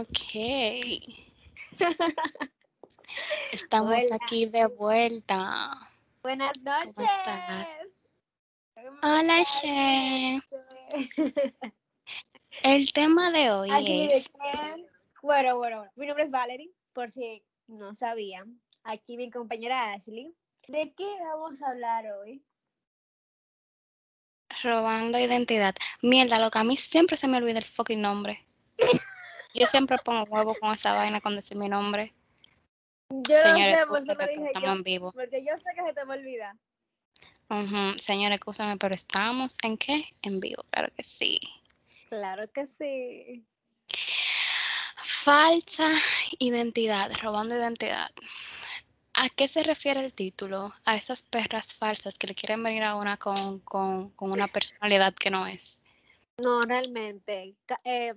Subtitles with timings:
[0.00, 0.32] Ok.
[3.52, 4.16] Estamos Hola.
[4.22, 5.72] aquí de vuelta.
[6.22, 6.94] Buenas noches.
[6.94, 7.68] ¿Cómo estás?
[8.74, 9.44] ¿Cómo Hola?
[12.62, 14.32] El tema de hoy Ashley, ¿de es?
[15.20, 15.92] Bueno, bueno, bueno.
[15.96, 18.58] Mi nombre es Valerie, por si no sabían.
[18.84, 20.34] Aquí mi compañera Ashley.
[20.66, 22.42] ¿De qué vamos a hablar hoy?
[24.62, 25.74] robando identidad.
[26.02, 28.46] Mierda, loca, a mí siempre se me olvida el fucking nombre.
[29.54, 32.12] Yo siempre pongo huevo con esa vaina cuando dice mi nombre.
[33.10, 34.72] Yo Señores, no sé, por pero dije estamos yo.
[34.76, 35.12] en vivo.
[35.12, 36.56] Porque yo sé que se te va a olvidar.
[37.48, 40.04] Ujú, Señores, escúchame, pero estamos en qué?
[40.22, 41.40] En vivo, claro que sí.
[42.08, 43.44] Claro que sí.
[44.96, 45.90] Falsa
[46.38, 48.10] identidad, robando identidad.
[49.14, 50.72] ¿A qué se refiere el título?
[50.84, 55.14] A esas perras falsas que le quieren venir a una con, con, con una personalidad
[55.14, 55.80] que no es.
[56.38, 57.56] No, realmente.
[57.84, 58.14] eh,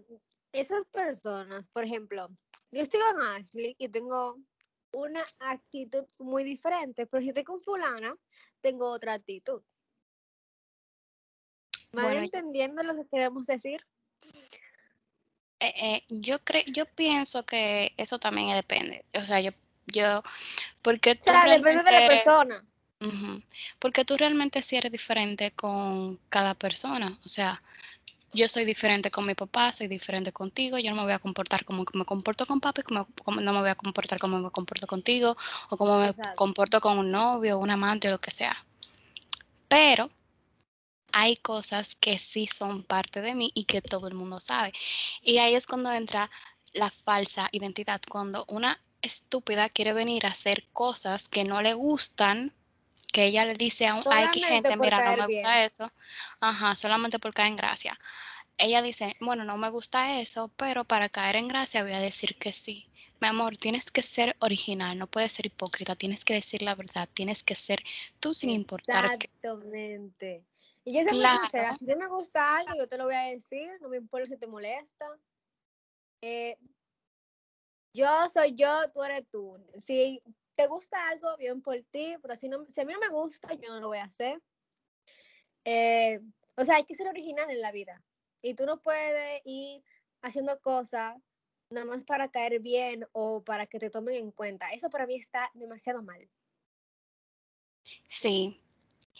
[0.53, 2.29] esas personas, por ejemplo,
[2.71, 4.39] yo estoy con Ashley y tengo
[4.91, 8.15] una actitud muy diferente, pero si estoy con fulana,
[8.61, 9.61] tengo otra actitud.
[11.91, 13.85] ¿Van Bueno, entendiendo lo que queremos decir?
[15.59, 19.05] Eh, eh, yo creo, yo pienso que eso también depende.
[19.13, 19.51] O sea, yo,
[19.87, 20.23] yo,
[20.81, 22.65] porque O tú sea, depende de la persona.
[23.79, 27.17] Porque tú realmente sí eres diferente con cada persona.
[27.25, 27.61] O sea,
[28.33, 30.77] yo soy diferente con mi papá, soy diferente contigo.
[30.79, 33.59] Yo no me voy a comportar como me comporto con papi, como, como no me
[33.59, 35.35] voy a comportar como me comporto contigo,
[35.69, 36.35] o como me Exacto.
[36.35, 38.65] comporto con un novio, un amante, o lo que sea.
[39.67, 40.09] Pero
[41.11, 44.73] hay cosas que sí son parte de mí y que todo el mundo sabe.
[45.21, 46.29] Y ahí es cuando entra
[46.73, 52.53] la falsa identidad, cuando una estúpida quiere venir a hacer cosas que no le gustan,
[53.13, 55.43] que ella le dice a, un, a X gente, mira, no me bien.
[55.43, 55.91] gusta eso,
[56.41, 57.97] ajá, solamente por caer en gracia.
[58.57, 62.35] Ella dice, bueno, no me gusta eso, pero para caer en gracia voy a decir
[62.37, 62.89] que sí.
[63.21, 67.07] Mi amor, tienes que ser original, no puedes ser hipócrita, tienes que decir la verdad,
[67.13, 67.81] tienes que ser
[68.19, 69.27] tú sin importar que...
[69.27, 70.43] Exactamente.
[70.83, 71.39] Y yo soy muy Claro.
[71.39, 74.27] sincera, si ti me gusta algo, yo te lo voy a decir, no me importa
[74.27, 75.05] si te molesta.
[76.21, 76.57] Eh,
[77.93, 79.57] yo soy yo, tú eres tú.
[79.85, 80.21] Si
[80.55, 83.53] te gusta algo, bien por ti, pero si, no, si a mí no me gusta,
[83.53, 84.41] yo no lo voy a hacer.
[85.65, 86.19] Eh,
[86.55, 88.03] o sea, hay que ser original en la vida.
[88.41, 89.83] Y tú no puedes ir
[90.21, 91.15] haciendo cosas
[91.69, 94.69] nada más para caer bien o para que te tomen en cuenta.
[94.69, 96.29] Eso para mí está demasiado mal.
[98.07, 98.62] Sí,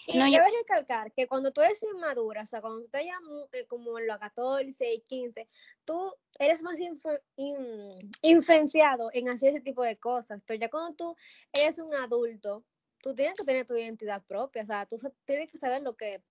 [0.08, 3.48] No, yo- debes recalcar que cuando tú eres inmadura, o sea, cuando tú te llamas
[3.54, 5.48] eh, como en los 14 y 15,
[5.86, 10.96] tú eres más influ- in- influenciado en hacer ese tipo de cosas, pero ya cuando
[10.96, 11.16] tú
[11.54, 12.64] eres un adulto,
[13.02, 16.22] tú tienes que tener tu identidad propia, o sea, tú tienes que saber lo que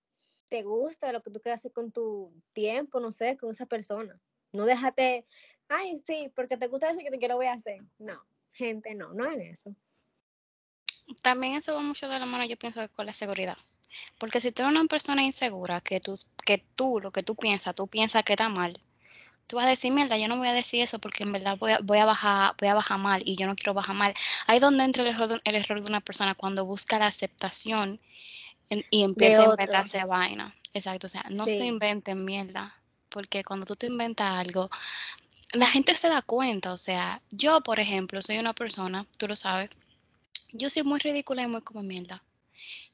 [0.49, 4.19] te gusta, lo que tú quieres hacer con tu tiempo, no sé, con esa persona.
[4.51, 5.25] No déjate,
[5.67, 7.81] ay, sí, porque te gusta eso, yo, yo lo voy a hacer.
[7.97, 9.75] No, gente, no, no en eso.
[11.21, 13.57] También eso va mucho de la mano, yo pienso, con la seguridad.
[14.17, 16.13] Porque si tú eres una persona insegura, que tú,
[16.45, 18.79] que tú lo que tú piensas, tú piensas que está mal,
[19.47, 21.73] tú vas a decir, mierda, yo no voy a decir eso porque en verdad voy
[21.73, 24.13] a, voy a bajar, voy a bajar mal y yo no quiero bajar mal.
[24.47, 27.07] Ahí es donde entra el error, de- el error de una persona cuando busca la
[27.07, 27.99] aceptación
[28.69, 30.55] en- y empieza a inventarse vaina.
[30.73, 32.75] Exacto, o sea, no se inventen mierda,
[33.09, 34.69] porque cuando tú te inventas algo,
[35.51, 39.35] la gente se da cuenta, o sea, yo, por ejemplo, soy una persona, tú lo
[39.35, 39.69] sabes,
[40.53, 42.23] yo soy muy ridícula y muy como mierda.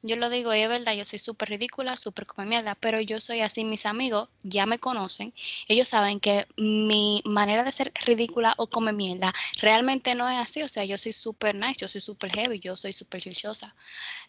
[0.01, 3.19] Yo lo digo, y es verdad, yo soy súper ridícula, súper come mierda, pero yo
[3.19, 5.33] soy así, mis amigos ya me conocen,
[5.67, 10.63] ellos saben que mi manera de ser ridícula o come mierda realmente no es así,
[10.63, 13.75] o sea, yo soy súper nice, yo soy súper heavy, yo soy súper chichosa.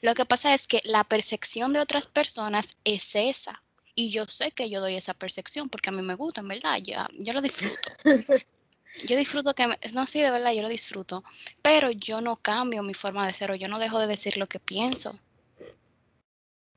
[0.00, 3.62] Lo que pasa es que la percepción de otras personas es esa,
[3.94, 6.78] y yo sé que yo doy esa percepción porque a mí me gusta, en verdad,
[6.82, 7.76] yo, yo lo disfruto.
[9.06, 11.24] Yo disfruto que, me- no, sí, de verdad, yo lo disfruto,
[11.62, 14.46] pero yo no cambio mi forma de ser o yo no dejo de decir lo
[14.46, 15.18] que pienso.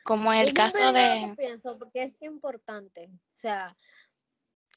[0.03, 1.35] Como en Yo el caso digo lo que de...
[1.37, 3.09] pienso porque es importante.
[3.13, 3.75] O sea,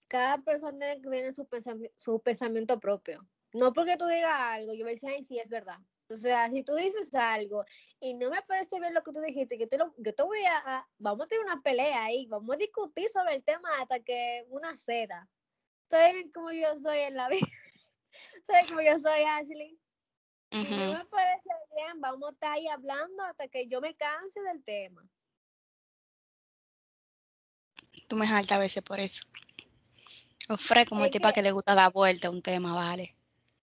[0.09, 3.27] cada persona tiene su, pensami- su pensamiento propio.
[3.53, 5.79] No porque tú digas algo, yo voy a decir, ay, sí, es verdad.
[6.09, 7.65] O sea, si tú dices algo
[7.99, 10.45] y no me parece bien lo que tú dijiste, que te lo- yo te voy
[10.45, 13.99] a, a- Vamos a tener una pelea ahí, vamos a discutir sobre el tema hasta
[14.01, 15.29] que una seda.
[15.89, 17.47] ¿Saben cómo yo soy en la vida?
[18.47, 19.79] ¿Saben cómo yo soy, Ashley?
[20.53, 24.63] No me parece bien, vamos a estar ahí hablando hasta que yo me canse del
[24.65, 25.07] tema.
[28.09, 29.27] Tú me jaltas a veces por eso.
[30.49, 33.15] Ofre como el tipo que- que le gusta dar vuelta a un tema, vale.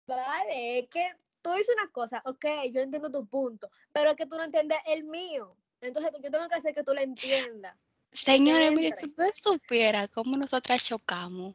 [0.06, 1.08] Vale, es que
[1.40, 4.78] tú dices una cosa, ok, yo entiendo tu punto, pero es que tú no entiendes
[4.86, 5.56] el mío.
[5.80, 7.76] Entonces yo tengo que hacer que tú lo entiendas.
[8.12, 11.54] Señores, mire, si usted supiera cómo nosotras chocamos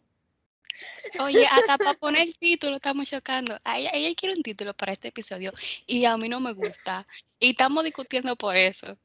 [1.19, 3.57] Oye, hasta para poner el título estamos chocando.
[3.65, 5.51] ella, ella quiere un título para este episodio
[5.85, 7.05] y a mí no me gusta.
[7.39, 8.97] Y estamos discutiendo por eso.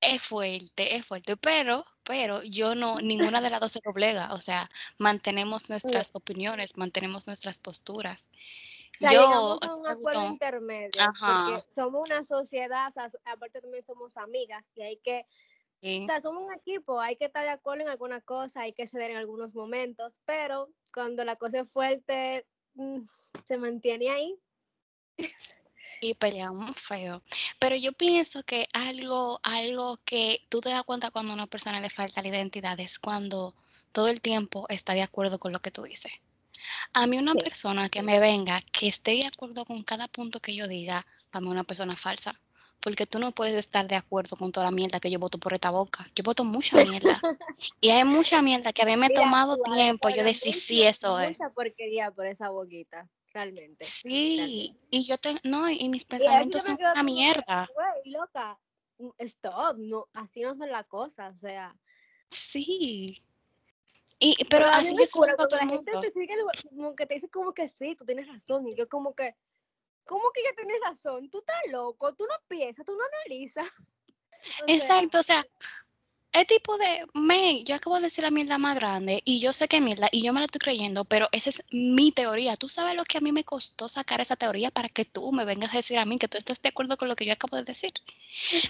[0.00, 4.40] Es fuerte, es fuerte, pero, pero yo no, ninguna de las dos se doblega, o
[4.40, 8.28] sea, mantenemos nuestras opiniones, mantenemos nuestras posturas.
[8.94, 12.92] O sea, yo, a un acuerdo intermedio, porque somos una sociedad,
[13.24, 15.26] aparte también somos amigas y hay que,
[15.82, 18.86] o sea, somos un equipo, hay que estar de acuerdo en alguna cosa, hay que
[18.86, 23.00] ceder en algunos momentos, pero cuando la cosa es fuerte, mm,
[23.46, 24.38] se mantiene ahí
[26.00, 27.22] y peleamos feo.
[27.58, 31.80] Pero yo pienso que algo, algo que tú te das cuenta cuando a una persona
[31.80, 33.54] le falta la identidad es cuando
[33.92, 36.12] todo el tiempo está de acuerdo con lo que tú dices.
[36.92, 40.54] A mí una persona que me venga, que esté de acuerdo con cada punto que
[40.54, 42.38] yo diga, para mí una persona falsa.
[42.80, 45.52] Porque tú no puedes estar de acuerdo con toda la mierda que yo voto por
[45.52, 46.08] esta boca.
[46.14, 47.20] Yo voto mucha mierda.
[47.80, 51.18] y hay mucha mierda que a mí me ha tomado tiempo yo decir sí, eso
[51.18, 51.38] es.
[51.38, 53.84] Mucha porquería por esa boquita realmente.
[53.84, 57.68] Sí, y yo tengo, no, y mis pensamientos son una mierda.
[57.74, 58.58] Güey, loca,
[59.18, 61.76] stop, no, así no son las cosas, o sea.
[62.30, 63.22] Sí.
[64.20, 66.34] Y, pero, así yo soy todo la gente te sigue,
[66.70, 69.36] como que te dice como que sí, tú tienes razón, y yo como que,
[70.08, 71.30] ¿cómo que ya tienes razón?
[71.30, 73.68] Tú estás loco, tú no piensas, tú no analizas.
[74.66, 75.46] Exacto, o sea,
[76.32, 79.66] es tipo de, me, yo acabo de decir la mierda más grande y yo sé
[79.66, 82.56] que mierda y yo me la estoy creyendo, pero esa es mi teoría.
[82.56, 85.44] Tú sabes lo que a mí me costó sacar esa teoría para que tú me
[85.44, 87.56] vengas a decir a mí que tú estás de acuerdo con lo que yo acabo
[87.56, 87.92] de decir.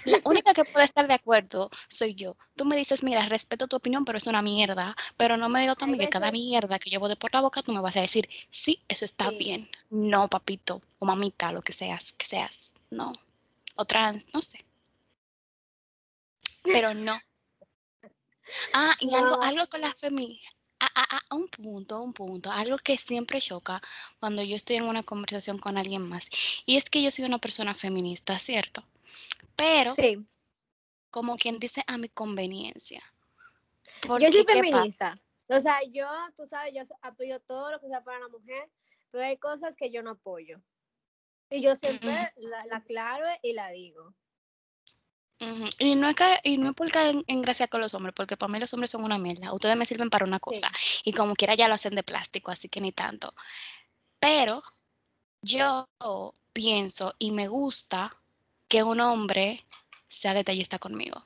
[0.05, 2.37] La única que puede estar de acuerdo soy yo.
[2.55, 4.95] Tú me dices, mira, respeto tu opinión, pero es una mierda.
[5.17, 7.73] Pero no me digo también que cada mierda que llevo de por la boca tú
[7.73, 9.69] me vas a decir, sí, eso está bien.
[9.89, 12.73] No, papito o mamita, lo que seas, que seas.
[12.89, 13.11] No.
[13.75, 14.65] O trans, no sé.
[16.63, 17.19] Pero no
[18.73, 20.51] Ah, y algo, algo con la feminidad.
[20.81, 23.81] A, un punto, un punto, algo que siempre choca
[24.19, 26.29] cuando yo estoy en una conversación con alguien más.
[26.65, 28.83] Y es que yo soy una persona feminista, ¿cierto?
[29.57, 30.25] Pero, sí.
[31.11, 33.03] como quien dice, a mi conveniencia.
[34.03, 35.19] Yo soy feminista.
[35.47, 36.07] O sea, yo,
[36.37, 38.69] tú sabes, yo apoyo todo lo que sea para la mujer,
[39.11, 40.61] pero hay cosas que yo no apoyo.
[41.49, 44.13] Y yo siempre la, la aclaro y la digo.
[45.39, 48.51] Y no es que, y no es porque en, gracia con los hombres, porque para
[48.51, 49.53] mí los hombres son una mierda.
[49.53, 50.69] Ustedes me sirven para una cosa
[51.03, 53.33] y como quiera ya lo hacen de plástico, así que ni tanto.
[54.19, 54.61] Pero
[55.41, 55.87] yo
[56.51, 58.17] pienso y me gusta
[58.67, 59.63] que un hombre
[60.09, 61.25] sea detallista conmigo,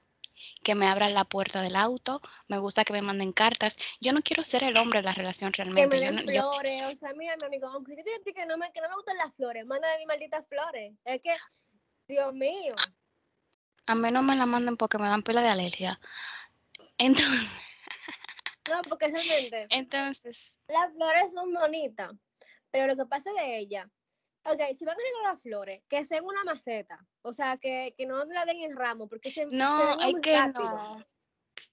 [0.63, 3.77] que me abra la puerta del auto, me gusta que me manden cartas.
[3.99, 5.99] Yo no quiero ser el hombre de la relación realmente.
[5.99, 8.71] Que me den flores, o sea, mira, mi amigo, aunque yo te que no me,
[8.71, 10.93] que no me gustan las flores, mándame mis malditas flores.
[11.03, 11.35] Es que,
[12.07, 12.75] Dios mío.
[13.85, 15.99] A mí no me la manden porque me dan pila de alergia.
[16.97, 17.49] Entonces.
[18.69, 19.67] No, porque realmente.
[19.69, 20.57] Entonces.
[20.67, 22.11] Las flores son bonitas.
[22.71, 23.89] Pero lo que pasa de ella.
[24.45, 27.05] Ok, si van a regalar flores, que sean una maceta.
[27.21, 29.45] O sea, que, no la den en ramo, porque se.
[29.45, 31.03] No, hay que no.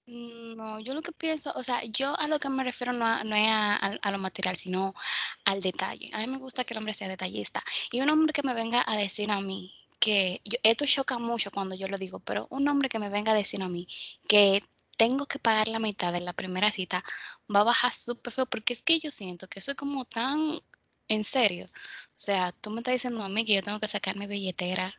[0.05, 3.35] No, yo lo que pienso, o sea, yo a lo que me refiero no, no
[3.35, 4.93] es a, a, lo material, sino
[5.45, 6.09] al detalle.
[6.13, 7.63] A mí me gusta que el hombre sea detallista.
[7.91, 11.75] Y un hombre que me venga a decir a mí que esto choca mucho cuando
[11.75, 13.87] yo lo digo, pero un hombre que me venga a decir a mí
[14.27, 14.59] que
[14.97, 17.03] tengo que pagar la mitad de la primera cita
[17.53, 20.59] va a bajar súper feo, porque es que yo siento que eso es como tan
[21.07, 21.65] en serio.
[21.65, 24.93] O sea, tú me estás diciendo a mí que yo tengo que sacar mi billetera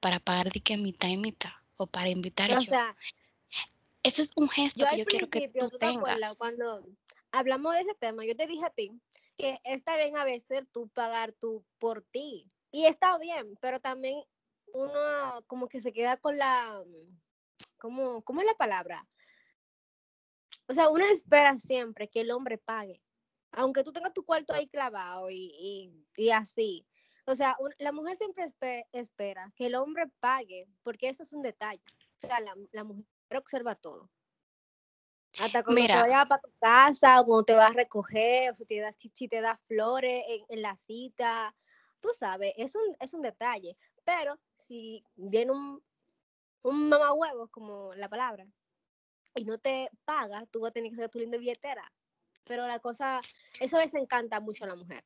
[0.00, 2.94] para pagar de que mitad y mitad, o para invitar a o Sea,
[4.02, 6.36] eso es un gesto que yo quiero que tú, tengas.
[6.36, 6.86] Cuando
[7.32, 8.92] hablamos de ese tema, yo te dije a ti
[9.38, 12.50] que está bien a veces tú pagar tú por ti.
[12.76, 14.22] Y está bien, pero también
[14.74, 14.92] uno
[15.46, 16.84] como que se queda con la,
[17.78, 19.08] ¿cómo, cómo es la palabra?
[20.68, 23.00] O sea, uno espera siempre que el hombre pague,
[23.52, 26.86] aunque tú tengas tu cuarto ahí clavado y, y, así.
[27.24, 28.44] O sea, la mujer siempre
[28.92, 31.82] espera que el hombre pague, porque eso es un detalle.
[32.22, 33.06] O sea, la, mujer
[33.38, 34.10] observa todo.
[35.40, 38.66] Hasta cuando te vaya para tu casa, o cuando te vas a recoger, o si
[38.66, 41.54] te da, si, te da flores en, en la cita,
[42.06, 45.82] tú sabes, es un, es un detalle, pero si viene un,
[46.62, 48.46] un huevo como la palabra,
[49.34, 51.92] y no te paga, tú vas a tener que hacer tu linda billetera.
[52.44, 53.20] Pero la cosa,
[53.60, 55.04] eso les encanta mucho a la mujer.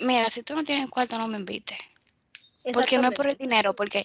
[0.00, 1.78] Mira, si tú no tienes cuarto, no me invites.
[2.72, 4.04] Porque no es por el dinero, porque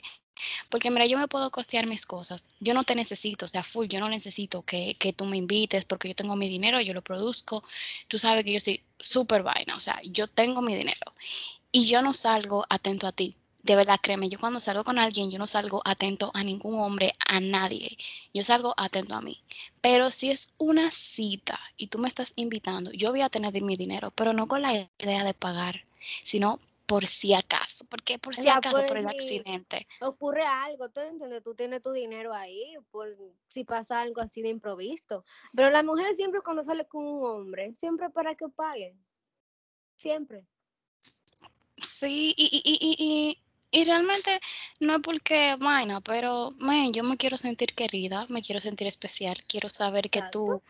[0.69, 2.47] porque mira, yo me puedo costear mis cosas.
[2.59, 5.85] Yo no te necesito, o sea, full, yo no necesito que, que tú me invites
[5.85, 7.63] porque yo tengo mi dinero, yo lo produzco.
[8.07, 11.13] Tú sabes que yo soy súper vaina, o sea, yo tengo mi dinero
[11.71, 13.35] y yo no salgo atento a ti.
[13.63, 17.13] de verdad, créeme, yo cuando salgo con alguien, yo no salgo atento a ningún hombre,
[17.27, 17.97] a nadie.
[18.33, 19.39] Yo salgo atento a mí.
[19.81, 23.77] Pero si es una cita y tú me estás invitando, yo voy a tener mi
[23.77, 25.85] dinero, pero no con la idea de pagar,
[26.23, 26.59] sino
[26.91, 27.85] por si acaso.
[27.85, 28.85] ¿Por qué por si acaso?
[28.85, 29.87] Por, el accidente.
[30.01, 33.15] Ocurre algo, tú entiendes, tú tienes tu dinero ahí, por
[33.47, 35.23] si pasa algo así de improviso.
[35.55, 38.93] Pero la mujer siempre cuando sale con un hombre, siempre para que pague.
[39.95, 40.45] Siempre.
[41.77, 44.41] Sí, y, y, y, y realmente
[44.81, 49.37] no es porque vaina, pero man, yo me quiero sentir querida, me quiero sentir especial,
[49.47, 50.61] quiero saber que tú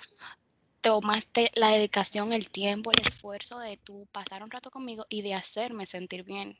[0.81, 5.33] tomaste la dedicación, el tiempo, el esfuerzo de tú pasar un rato conmigo y de
[5.33, 6.59] hacerme sentir bien.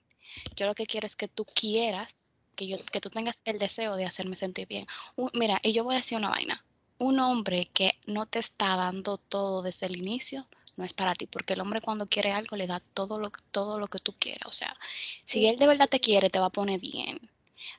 [0.56, 3.96] Yo lo que quiero es que tú quieras, que, yo, que tú tengas el deseo
[3.96, 4.86] de hacerme sentir bien.
[5.34, 6.64] mira, y yo voy a decir una vaina.
[7.00, 10.48] Un hombre que no te está dando todo desde el inicio,
[10.78, 13.80] no es para ti, porque el hombre cuando quiere algo le da todo lo, todo
[13.80, 14.48] lo que tú quieras.
[14.48, 14.78] O sea,
[15.26, 17.20] si él de verdad te quiere, te va a poner bien.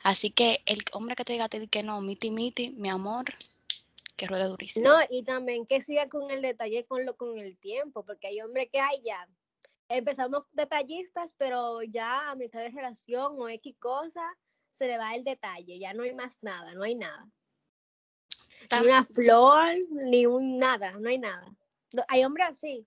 [0.02, 3.25] Así que el hombre que te diga te que no, miti miti, mi amor,
[4.23, 4.88] que ruede durísimo.
[4.88, 8.41] No, y también que siga con el detalle con lo con el tiempo, porque hay
[8.41, 9.29] hombres que hay ya.
[9.88, 14.23] Empezamos detallistas, pero ya a mitad de relación o X cosa,
[14.71, 17.29] se le va el detalle, ya no hay más nada, no hay nada.
[18.71, 21.52] Ni una flor, ni un nada, no hay nada.
[22.07, 22.87] Hay hombres así.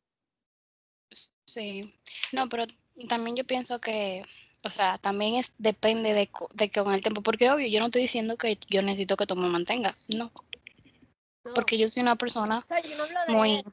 [1.46, 1.94] Sí,
[2.32, 2.64] no, pero
[3.10, 4.24] también yo pienso que,
[4.64, 7.88] o sea, también es depende de, de que con el tiempo, porque obvio, yo no
[7.88, 10.32] estoy diciendo que yo necesito que tú me mantenga, no.
[11.54, 12.66] Porque yo soy una persona
[13.28, 13.64] no muy...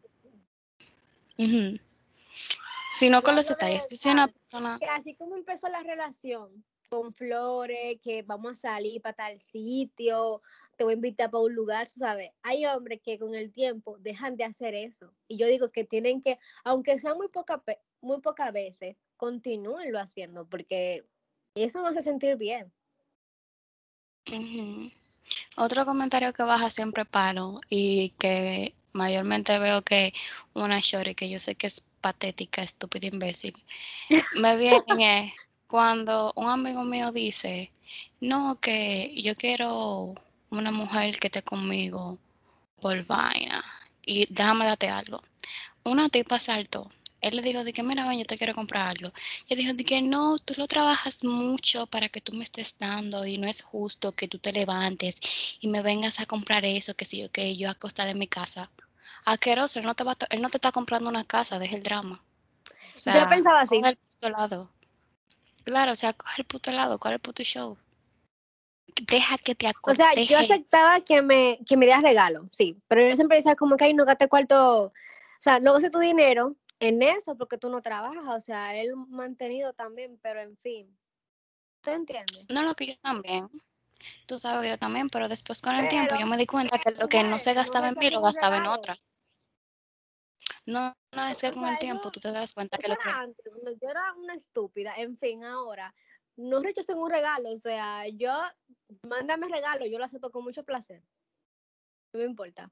[2.91, 4.79] Sino con los detalles, yo soy una persona...
[4.79, 10.43] Que así como empezó la relación, con flores, que vamos a salir para tal sitio,
[10.77, 12.33] te voy a invitar para un lugar, tú sabes.
[12.43, 15.15] Hay hombres que con el tiempo dejan de hacer eso.
[15.27, 17.63] Y yo digo que tienen que, aunque sea muy poca,
[18.03, 21.07] muy pocas veces, continúenlo haciendo, porque
[21.55, 22.71] eso me hace sentir bien.
[25.57, 30.13] Otro comentario que baja siempre palo y que mayormente veo que
[30.55, 33.55] una shorty que yo sé que es patética, estúpida, imbécil,
[34.37, 35.35] me viene
[35.67, 37.73] cuando un amigo mío dice,
[38.21, 40.15] no, que yo quiero
[40.51, 42.19] una mujer que esté conmigo
[42.81, 43.65] por vaina.
[44.05, 45.23] Y déjame darte algo.
[45.85, 46.91] Una tipa saltó.
[47.23, 49.11] Él le dijo de que, mira, yo te quiero comprar algo.
[49.47, 53.25] Y dijo de que no, tú lo trabajas mucho para que tú me estés dando
[53.25, 55.17] y no es justo que tú te levantes
[55.61, 58.71] y me vengas a comprar eso, que si yo, que yo acostada en mi casa.
[59.25, 62.21] Aqueroso, él no te va él no te está comprando una casa, deja el drama.
[63.07, 63.81] yo pensaba así.
[63.83, 64.71] El puto lado.
[65.65, 67.79] Claro, o sea, coge el puto lado, coge el puto show
[69.01, 70.11] deja que te aconseje.
[70.11, 73.57] O sea, yo aceptaba que me, que me dieras regalo, sí, pero yo siempre decía
[73.57, 74.93] como que ahí no gaste cuarto, o
[75.39, 79.73] sea, no gaste tu dinero en eso porque tú no trabajas, o sea, él mantenido
[79.73, 80.99] también, pero en fin,
[81.81, 82.45] ¿te entiendes?
[82.49, 83.49] No, lo que yo también,
[84.27, 86.91] tú sabes que yo también, pero después con el tiempo yo me di cuenta que
[86.91, 88.97] lo que no se gastaba en mí lo gastaba en otra.
[90.67, 93.09] No, no, es que con el tiempo tú te das cuenta que lo que...
[93.81, 95.95] yo era una estúpida, en fin, ahora
[96.37, 98.33] no rechacen un regalo, o sea, yo,
[99.03, 101.03] mándame regalo, yo lo acepto con mucho placer.
[102.13, 102.71] No me importa.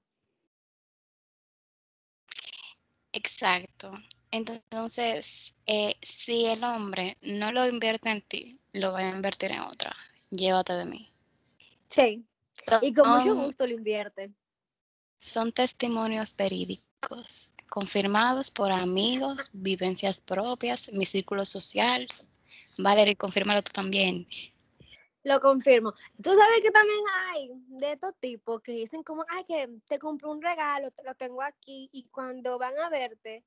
[3.12, 3.92] Exacto.
[4.30, 9.60] Entonces, eh, si el hombre no lo invierte en ti, lo va a invertir en
[9.60, 9.94] otra.
[10.30, 11.08] Llévate de mí.
[11.88, 12.24] Sí.
[12.82, 14.30] y con mucho gusto lo invierte.
[15.18, 22.06] Son testimonios verídicos, confirmados por amigos, vivencias propias, mi círculo social,
[22.78, 24.26] Valerie, confírmalo tú también.
[25.22, 25.92] Lo confirmo.
[26.22, 30.30] Tú sabes que también hay de estos tipos que dicen como, ay, que te compro
[30.30, 33.44] un regalo, te lo tengo aquí, y cuando van a verte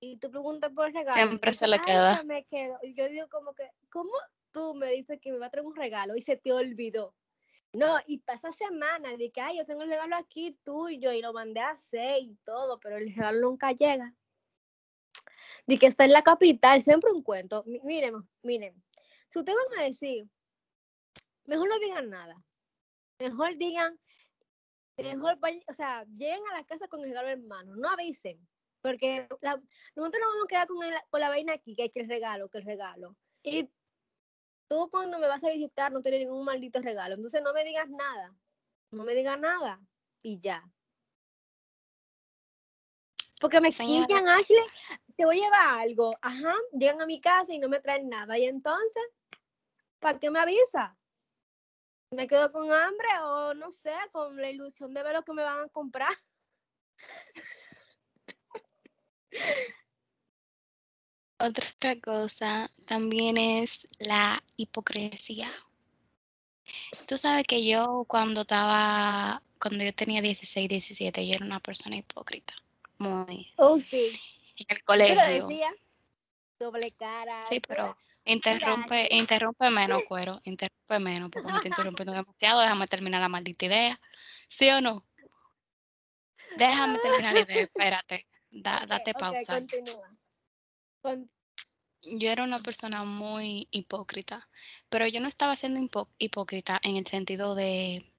[0.00, 2.22] y tú preguntas por el regalo, siempre se le queda.
[2.24, 2.78] Me quedo.
[2.82, 4.12] Y yo digo como que, ¿cómo
[4.52, 7.14] tú me dices que me va a traer un regalo y se te olvidó?
[7.72, 11.32] No, y pasa semanas de que, ay, yo tengo el regalo aquí tuyo y lo
[11.32, 14.14] mandé a hacer y todo, pero el regalo nunca llega
[15.66, 17.64] de que está en la capital, siempre un cuento.
[17.82, 18.74] Miren, miren,
[19.28, 20.26] si ustedes van a decir,
[21.46, 22.42] mejor no digan nada.
[23.18, 23.98] Mejor digan,
[24.96, 28.38] mejor, o sea, lleguen a la casa con el regalo en mano, no avisen.
[28.82, 29.62] Porque nosotros
[29.96, 32.58] nos vamos a quedar con, con la vaina aquí, que hay que el regalo, que
[32.58, 33.16] el regalo.
[33.42, 33.70] Y
[34.68, 37.14] tú cuando me vas a visitar no tienes ningún maldito regalo.
[37.14, 38.34] Entonces no me digas nada.
[38.90, 39.80] No me digas nada.
[40.22, 40.62] Y ya.
[43.40, 44.58] Porque me quillan, Ashley,
[45.16, 46.12] te voy a llevar algo.
[46.20, 48.38] Ajá, llegan a mi casa y no me traen nada.
[48.38, 49.02] Y entonces,
[49.98, 50.96] ¿para qué me avisa?
[52.14, 55.42] ¿Me quedo con hambre o no sé, con la ilusión de ver lo que me
[55.42, 56.12] van a comprar?
[61.38, 65.48] Otra cosa también es la hipocresía.
[67.06, 71.96] Tú sabes que yo cuando estaba, cuando yo tenía 16, 17, yo era una persona
[71.96, 72.54] hipócrita.
[72.98, 73.52] Muy.
[73.56, 74.20] Oh, sí.
[74.56, 75.48] En el Yo lo colegio.
[75.48, 75.74] decía,
[76.60, 77.42] doble cara.
[77.48, 80.40] Sí, pero interrumpe, interrumpe menos, cuero.
[80.44, 82.60] Interrumpe menos, porque me está interrumpiendo demasiado.
[82.60, 84.00] Déjame terminar la maldita idea.
[84.48, 85.04] ¿Sí o no?
[86.56, 88.26] Déjame terminar la idea, espérate.
[88.50, 89.56] Da- date pausa.
[89.56, 90.16] continúa.
[91.02, 91.30] Con-
[92.02, 94.48] yo era una persona muy hipócrita,
[94.88, 95.80] pero yo no estaba siendo
[96.18, 98.12] hipócrita en el sentido de,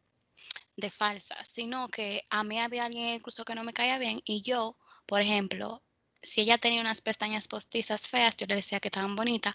[0.75, 4.41] de falsa, sino que a mí había alguien incluso que no me caía bien y
[4.41, 5.83] yo, por ejemplo,
[6.21, 9.53] si ella tenía unas pestañas postizas feas, yo le decía que estaban bonitas,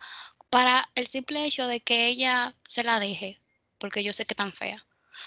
[0.50, 3.40] para el simple hecho de que ella se la deje,
[3.78, 4.85] porque yo sé que tan fea.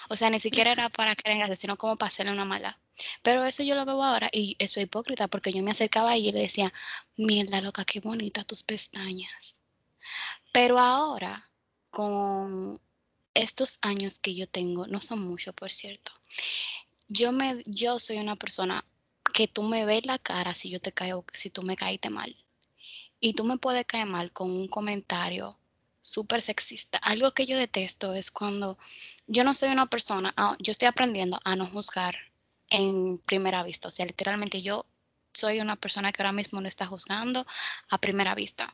[0.09, 2.79] O sea, ni siquiera era para que venga, sino como para hacerle una mala.
[3.23, 6.31] Pero eso yo lo veo ahora y eso es hipócrita porque yo me acercaba y
[6.31, 6.71] le decía,
[7.17, 9.59] mierda loca, qué bonita tus pestañas.
[10.51, 11.49] Pero ahora,
[11.89, 12.79] con
[13.33, 16.11] estos años que yo tengo, no son muchos, por cierto,
[17.07, 18.85] yo, me, yo soy una persona
[19.33, 22.35] que tú me ves la cara si yo te caigo, si tú me caíste mal.
[23.25, 25.57] Y tú me puedes caer mal con un comentario
[26.01, 26.97] súper sexista.
[26.97, 28.77] Algo que yo detesto es cuando
[29.27, 32.17] yo no soy una persona, ah, yo estoy aprendiendo a no juzgar
[32.69, 33.87] en primera vista.
[33.87, 34.85] O sea, literalmente yo
[35.31, 37.47] soy una persona que ahora mismo no está juzgando
[37.89, 38.73] a primera vista.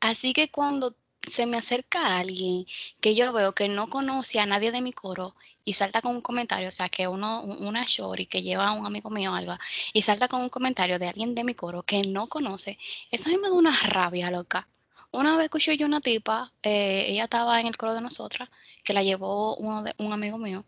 [0.00, 0.96] Así que cuando
[1.30, 2.64] se me acerca alguien
[3.02, 6.20] que yo veo que no conoce a nadie de mi coro y salta con un
[6.20, 9.54] comentario, o sea, que uno, una shorty que lleva a un amigo mío algo,
[9.92, 12.78] y salta con un comentario de alguien de mi coro que no conoce,
[13.10, 14.68] eso a mí me da una rabia, loca.
[15.10, 18.48] Una vez escuché yo una tipa, eh, ella estaba en el coro de nosotras,
[18.82, 20.64] que la llevó uno de, un amigo mío,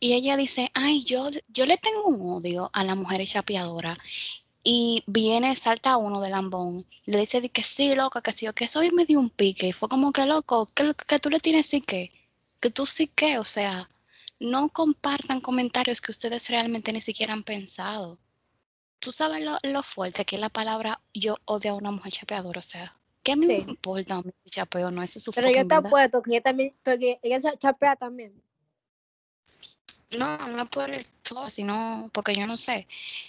[0.00, 3.98] y ella dice, ay, yo, yo le tengo un odio a las mujeres chapeadoras.
[4.62, 8.64] Y viene, salta uno de lambón le dice que sí, loca, que sí, o que
[8.64, 9.72] eso hoy me dio un pique.
[9.72, 12.12] Fue como que loco, que, que tú le tienes sí que,
[12.60, 13.88] que tú sí que, o sea,
[14.40, 18.18] no compartan comentarios que ustedes realmente ni siquiera han pensado.
[18.98, 22.58] Tú sabes lo, lo fuerte que es la palabra yo odio a una mujer chapeadora,
[22.58, 23.52] o sea, ¿qué mí Sí.
[23.64, 25.02] me importa a mí si chapeo o no?
[25.02, 28.32] Eso es su Pero yo te apuesto que ella también, porque ella chapea también.
[30.16, 31.10] No, no es por eso,
[31.48, 32.86] sino porque yo no sé,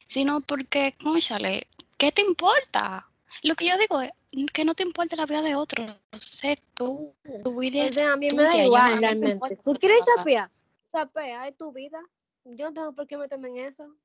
[0.07, 3.07] sino porque, cónchale, ¿qué te importa?
[3.41, 4.11] Lo que yo digo es
[4.53, 5.85] que no te importa la vida de otro,
[6.17, 9.57] sé tú, tu vida O sea, a mí me da no- igual no me realmente.
[9.63, 10.51] ¿Tú quieres chapear?
[10.91, 11.99] Chapea, es tu vida.
[12.43, 13.95] Yo no tengo por qué meterme en eso.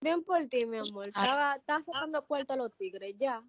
[0.00, 1.08] Bien por ti, mi amor.
[1.08, 3.42] Estaba, estaba sacando cuarto a los tigres, ya.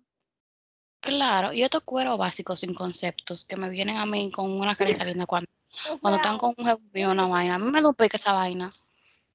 [1.01, 5.05] Claro, y estos cueros básicos sin conceptos que me vienen a mí con una carita
[5.05, 5.49] linda cuando,
[5.89, 8.17] O cuando están con un jefe mío, una vaina, a mí me da un pique
[8.17, 8.71] esa vaina.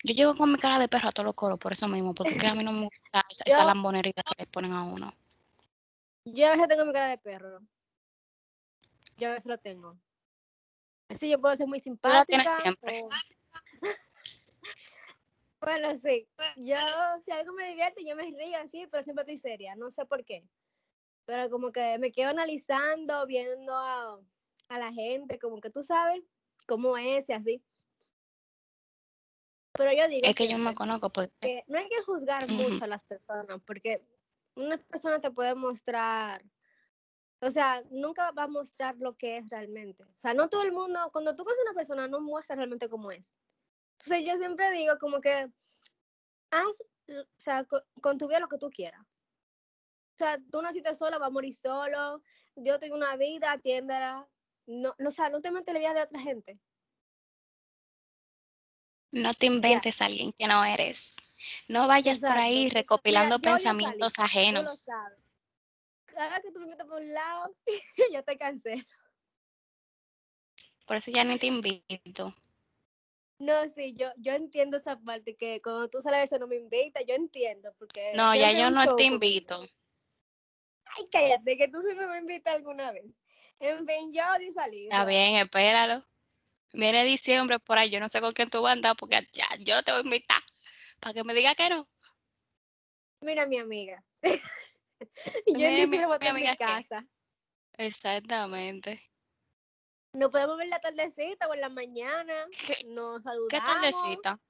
[0.02, 2.36] Yo llego con mi cara de perro a todos los coros por eso mismo, porque
[2.36, 5.14] que a mí no me gusta esa, esa lambonería que le ponen a uno.
[6.24, 7.60] yo a veces tengo mi cara de perro.
[9.16, 9.96] Yo a veces lo tengo.
[11.14, 12.56] Así yo puedo ser muy simpática.
[12.60, 13.02] siempre.
[13.02, 13.10] o-
[15.60, 16.28] Bueno, sí.
[16.56, 16.76] Yo,
[17.24, 19.74] si algo me divierte, yo me río así, pero siempre estoy seria.
[19.76, 20.46] No sé por qué.
[21.24, 24.20] Pero como que me quedo analizando, viendo a,
[24.68, 26.22] a la gente, como que tú sabes
[26.66, 27.64] cómo es y así.
[29.72, 32.46] Pero yo digo Es que yo me siempre conozco porque que no hay que juzgar
[32.48, 34.06] mucho a las personas, porque
[34.56, 36.44] una persona te puede mostrar,
[37.44, 40.04] o sea, nunca va a mostrar lo que es realmente.
[40.04, 42.88] O sea, no todo el mundo, cuando tú conoces a una persona, no muestra realmente
[42.88, 43.32] cómo es.
[43.98, 45.50] Entonces yo siempre digo como que
[46.50, 49.02] haz, o sea, con, con tu vida lo que tú quieras.
[49.02, 52.22] O sea, tú naciste sola, va a morir solo,
[52.54, 54.28] Dios tiene una vida, atiéndela.
[54.66, 56.60] No, no, o sea, no te metes la vida de otra gente.
[59.14, 61.14] no te inventes a alguien que no eres.
[61.68, 64.84] No vayas por ahí recopilando pensamientos salir, tú lo ajenos.
[64.84, 65.23] sabes.
[66.14, 67.54] Cada vez que tú me metes por un lado,
[68.12, 68.86] yo te cansé.
[70.86, 72.34] Por eso ya ni te invito.
[73.38, 77.04] No, sí, yo, yo entiendo esa parte, que cuando tú sales eso no me invitas,
[77.06, 79.60] yo entiendo, porque No, ya yo no te invito.
[80.84, 83.04] Ay, cállate, que tú siempre me invitas alguna vez.
[83.58, 84.88] En fin, yo odio salir.
[84.88, 86.04] o Está bien, espéralo.
[86.72, 89.48] Viene diciembre por ahí, yo no sé con quién tú vas a andar porque ya
[89.60, 90.42] yo no te voy a invitar.
[91.00, 91.88] Para que me diga que no.
[93.20, 94.04] Mira, mi amiga.
[95.46, 97.06] yo Mira, en diciembre voy a mi estar en mi casa.
[97.76, 99.00] Exactamente.
[100.12, 102.46] Nos podemos ver la tardecita o en la mañana.
[102.66, 103.64] ¿Qué, Nos qué saludamos.
[103.64, 104.40] tardecita?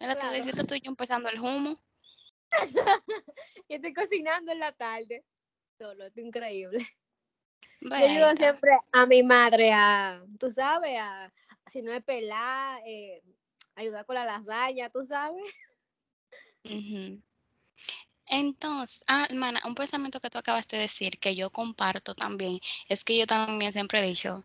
[0.00, 0.30] En la Claro.
[0.30, 1.80] tardecita tú y yo empezando el humo.
[3.68, 5.24] Yo estoy cocinando en la tarde.
[5.78, 6.86] Solo, es increíble.
[7.80, 8.36] Yo Ve ayudo acá.
[8.36, 11.32] siempre a mi madre a, tú sabes, a,
[11.66, 13.22] si no es pelar, eh,
[13.74, 15.44] ayudar con la lasaña, tú sabes.
[16.64, 17.22] Ujú.
[18.26, 23.04] Entonces, ah, hermana, un pensamiento que tú acabas de decir que yo comparto también, es
[23.04, 24.44] que yo también siempre he dicho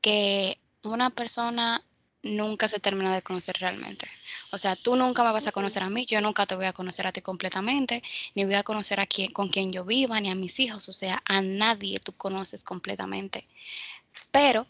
[0.00, 1.82] que una persona
[2.22, 4.08] nunca se termina de conocer realmente.
[4.50, 6.72] O sea, tú nunca me vas a conocer a mí, yo nunca te voy a
[6.72, 8.02] conocer a ti completamente,
[8.34, 10.92] ni voy a conocer a quien, con quien yo viva, ni a mis hijos, o
[10.92, 13.46] sea, a nadie tú conoces completamente.
[14.32, 14.66] Pero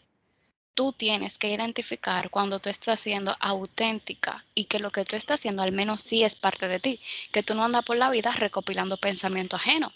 [0.75, 5.39] tú tienes que identificar cuando tú estás siendo auténtica y que lo que tú estás
[5.39, 6.99] haciendo al menos sí es parte de ti,
[7.31, 9.91] que tú no andas por la vida recopilando pensamiento ajeno.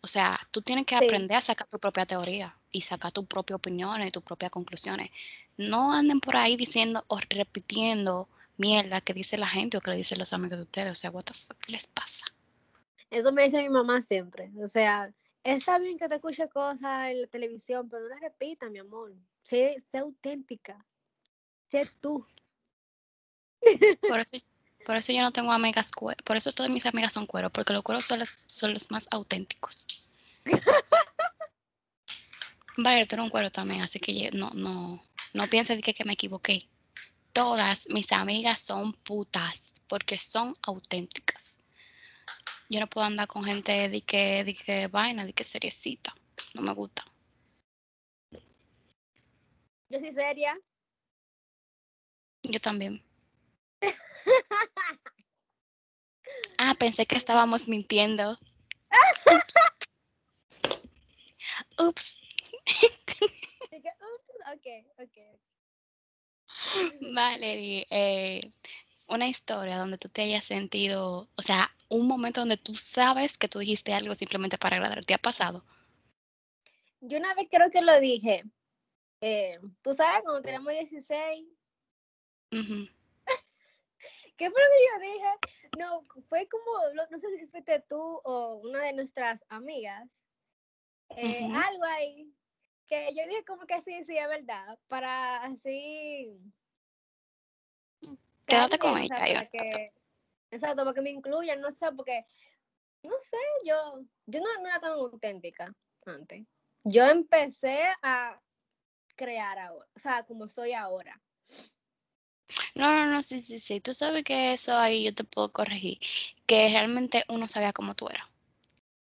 [0.00, 1.04] O sea, tú tienes que Sí.
[1.04, 5.10] aprender a sacar tu propia teoría y sacar tu propia opinión y tus propias conclusiones.
[5.56, 9.96] No anden por ahí diciendo o repitiendo mierda que dice la gente o que le
[9.98, 10.92] dicen los amigos de ustedes.
[10.92, 12.24] O sea, what the fuck ¿qué les pasa?
[13.10, 14.50] Eso me dice mi mamá siempre.
[14.62, 15.12] O sea,
[15.44, 19.12] está bien que te escuche cosas en la televisión, pero no las repita, mi amor.
[19.46, 20.84] Sé, sé auténtica.
[21.70, 22.26] Sé tú.
[24.08, 24.36] Por eso,
[24.84, 26.22] por eso yo no tengo amigas cueros.
[26.24, 29.06] Por eso todas mis amigas son cueros, porque los cueros son los, son los más
[29.10, 29.86] auténticos.
[32.76, 35.94] Vale, tú eres un cuero también, así que yo- no, no, no pienses de que,
[35.94, 36.68] que me equivoqué.
[37.32, 41.58] Todas mis amigas son putas, porque son auténticas.
[42.68, 46.14] Yo no puedo andar con gente de que, de que vaina, de que seriecita.
[46.54, 47.04] No me gusta.
[49.88, 50.58] Yo soy seria.
[52.42, 53.02] Yo también.
[56.58, 58.38] Ah, pensé que estábamos mintiendo.
[61.78, 62.18] Ups.
[62.66, 64.66] Así que, "Ups, ok,
[64.98, 65.18] ok.
[67.14, 68.40] Valerie, eh,
[69.08, 73.48] una historia donde tú te hayas sentido, o sea, un momento donde tú sabes que
[73.48, 75.64] tú dijiste algo simplemente para agradar, ¿te ha pasado?
[77.00, 78.44] Yo una vez creo que lo dije.
[79.20, 81.46] Eh, Tú sabes, cuando tenemos 16,
[82.52, 82.88] Ujú,
[84.36, 85.30] ¿qué fue lo que yo dije?
[85.78, 90.08] No, fue como, no sé si fuiste tú o una de nuestras amigas.
[91.10, 91.54] eh, Ujú.
[91.56, 92.32] Algo ahí.
[92.86, 94.78] Que yo dije como que sí, sí, es verdad.
[94.86, 96.38] Para así.
[98.46, 99.08] Quédate con ella.
[99.16, 99.86] para yo- que.
[100.52, 102.24] Exacto, para que me incluyan, no sé, porque.
[103.02, 104.00] No sé, yo.
[104.26, 105.74] Yo no, no era tan auténtica
[106.04, 106.46] antes.
[106.84, 108.40] Yo empecé a
[109.16, 111.20] crear ahora, o sea, como soy ahora.
[112.74, 113.80] No, no, no, sí, sí, sí.
[113.80, 115.98] Tú sabes que eso ahí yo te puedo corregir,
[116.46, 118.26] que realmente uno sabía cómo tú eras.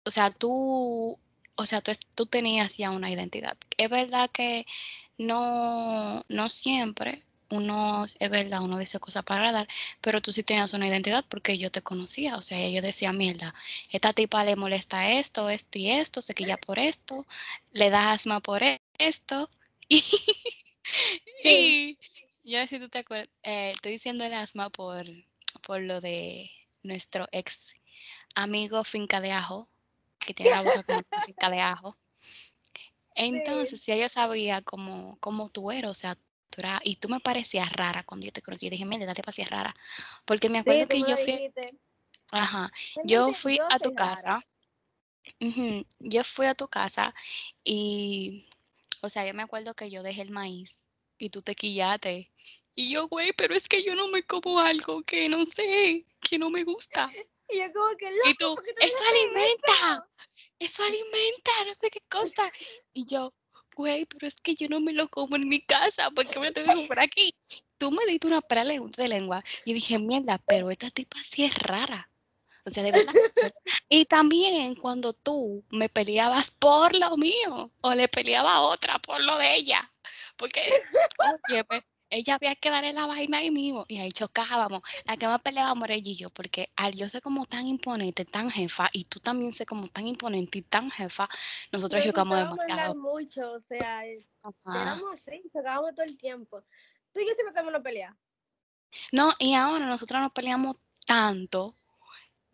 [0.04, 1.18] O sea, tú,
[1.56, 3.56] o sea, tú, tú tenías ya una identidad.
[3.76, 4.66] Es verdad que
[5.18, 9.68] no, no siempre uno, es verdad, uno dice cosas para agradar,
[10.00, 12.36] pero tú sí tenías una identidad porque yo te conocía.
[12.36, 13.54] O sea, yo decía, mierda,
[13.90, 17.26] esta tipa le molesta esto, esto y esto, se quilla por esto,
[17.72, 18.62] le da asma por
[18.98, 19.48] esto.
[19.90, 19.98] Y,
[22.44, 25.04] y yo no sé si tú te acuerdas, eh, estoy diciendo el asma por,
[25.62, 26.50] por lo de
[26.82, 27.74] nuestro ex
[28.34, 29.68] amigo Finca de Ajo,
[30.18, 31.96] que tiene la boca como finca de ajo.
[33.14, 36.14] Entonces, si ella sabía cómo, cómo tú eras, o sea,
[36.48, 38.66] tú eras, y tú me parecías rara cuando yo te conocí.
[38.66, 39.74] Yo dije, mira, te parecías rara.
[40.24, 41.70] Porque me acuerdo Sí, que yo fui, dijiste.
[42.30, 42.72] ajá,
[43.04, 44.44] yo fui yo a tu casa,
[45.98, 47.14] yo fui a tu casa
[47.64, 48.46] y,
[49.02, 50.78] o sea, yo me acuerdo que yo dejé el maíz
[51.18, 52.30] y tú te quillaste.
[52.74, 56.38] Y yo, güey, pero es que yo no me como algo que no sé, que
[56.38, 57.10] no me gusta.
[57.48, 60.08] Y yo como que, Y loco, tú, ¿por qué tú eso alimenta,
[60.58, 60.82] eso?
[60.84, 62.50] alimenta, no sé qué cosa.
[62.92, 63.34] Y yo,
[63.74, 66.46] güey, pero es que yo no me lo como en mi casa, ¿por qué me
[66.48, 67.34] lo tengo que comer aquí?
[67.78, 71.54] Tú me diste una pregunta de lengua y dije, mierda, pero esta tipa sí es
[71.58, 72.09] rara.
[72.66, 73.14] O sea, de verdad.
[73.88, 79.20] Y también cuando tú me peleabas por lo mío o le peleaba a otra por
[79.20, 79.90] lo de ella.
[80.36, 80.60] Porque,
[81.48, 84.82] óyeme, ella había que darle la vaina ahí mismo y ahí chocábamos.
[85.04, 88.24] La que más peleábamos era ella y yo, porque al yo ser como tan imponente,
[88.24, 91.28] tan jefa, y tú también ser como tan imponente y tan jefa,
[91.72, 92.94] nosotros Nos chocamos demasiado.
[92.96, 96.62] mucho, o sea, éramos así, chocábamos todo el tiempo.
[97.12, 98.16] Tú y yo siempre en la pelea.
[99.12, 101.74] No, y ahora nosotras nos peleamos tanto,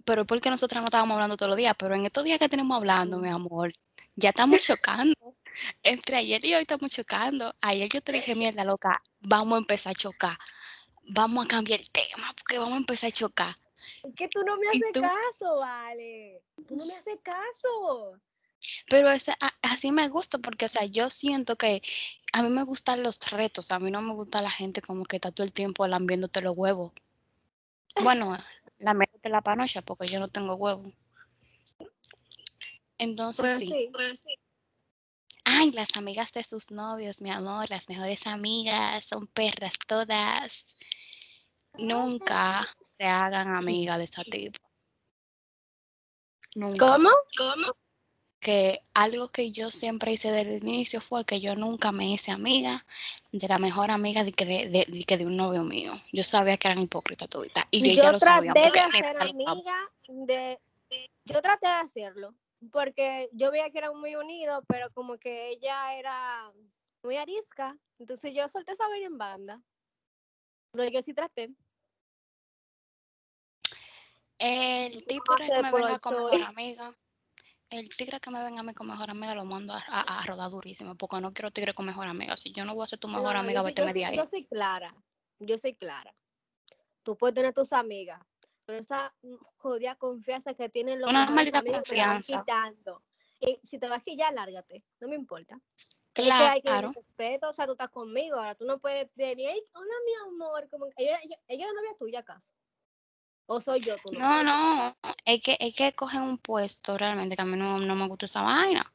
[0.06, 2.48] pero es porque nosotras no estábamos hablando todos los días, pero en estos días que
[2.48, 3.72] tenemos hablando, mi amor,
[4.14, 5.14] ya estamos chocando.
[5.82, 7.54] Entre ayer y hoy estamos chocando.
[7.60, 10.38] Ayer yo te dije, mierda, loca, vamos a empezar a chocar.
[11.08, 13.54] Vamos a cambiar el tema porque vamos a empezar a chocar.
[14.04, 15.00] Es que tú no me ¿Y haces tú?
[15.00, 16.42] caso, vale.
[16.68, 18.18] Tú no me haces caso.
[18.88, 21.82] Pero ese, a- así me gusta porque, o sea, yo siento que
[22.32, 23.70] a mí me gustan los retos.
[23.70, 26.56] A mí no me gusta la gente como que está todo el tiempo lambiéndote los
[26.56, 26.92] huevos.
[28.02, 28.36] Bueno,
[28.78, 30.92] lambiéndote la panocha porque yo no tengo huevo.
[32.98, 33.90] Entonces Pues sí.
[34.14, 34.38] sí.
[35.44, 40.66] Ay, las amigas de sus novios, mi amor, las mejores amigas, son perras todas.
[41.78, 42.66] Nunca
[42.98, 44.58] se hagan amigas de esa tipo.
[46.56, 46.86] Nunca.
[46.86, 47.10] ¿Cómo?
[47.36, 47.76] ¿Cómo?
[48.40, 52.30] Que algo que yo siempre hice desde el inicio fue que yo nunca me hice
[52.30, 52.84] amiga
[53.32, 56.00] de la mejor amiga de que de, de- de que de un novio mío.
[56.12, 57.64] Yo sabía que eran hipócritas toditas.
[57.70, 58.52] Y yo ella lo sabía.
[58.52, 60.56] traté de porque hacer amiga de...
[61.24, 62.34] Yo traté de hacerlo,
[62.70, 66.52] porque yo veía que eran muy unidos, pero como que ella era
[67.02, 69.62] muy arisca, entonces yo solté esa vaina en banda.
[70.72, 71.50] Pero yo sí traté.
[74.38, 76.94] El ¿Cómo tipo hacer que me venga mejor amiga,
[77.70, 80.22] el tigre que me venga a mí con mejor amiga lo mando a, a- a
[80.26, 82.36] rodar durísimo, porque no quiero tigre con mejor amiga.
[82.36, 84.16] Si yo no voy a ser tu mejor No, amiga, vete soy- ahí.
[84.16, 84.94] yo soy clara,
[85.40, 86.14] yo soy clara.
[87.02, 88.20] Tú puedes tener tus amigas,
[88.64, 89.14] pero esa
[89.56, 92.40] jodida confianza que tienen los Una maldita confianza.
[92.40, 93.02] quitando.
[93.40, 95.60] Y si te vas a quillar, lárgate, no me importa.
[95.76, 96.90] Es que hay que Claro.
[96.92, 100.66] tener respeto, o sea, tú estás conmigo, ahora tú no puedes "Ey, hola mi amor,
[100.70, 102.54] como que ella, ella, ella es novia tuya acaso.
[103.46, 104.18] O soy yo novia.
[104.18, 107.94] No, no, es que, es que cogen un puesto realmente que a mí no, no
[107.94, 108.92] me gusta esa vaina.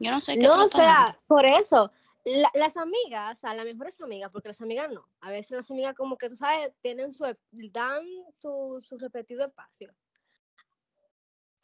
[0.00, 1.92] Yo no sé qué tú No, o sea, por eso,
[2.24, 5.70] la- las amigas, o sea, las mejores amigas, porque las amigas no, a veces las
[5.70, 8.04] amigas como que, tú sabes, tienen su, dan
[8.40, 9.94] su, su repetido espacio.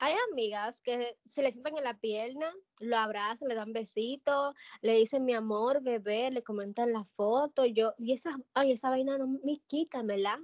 [0.01, 4.93] Hay amigas que se le sientan en la pierna, lo abrazan, le dan besitos, le
[4.93, 9.27] dicen mi amor, bebé, le comentan la foto, yo, y esa, ay, esa vaina no
[9.27, 10.39] me quita, ¿verdad?